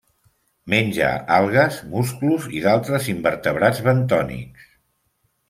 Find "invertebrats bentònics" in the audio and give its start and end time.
3.15-4.67